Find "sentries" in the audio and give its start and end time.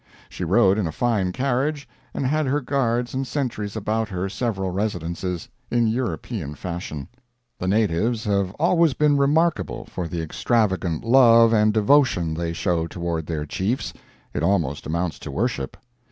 3.27-3.75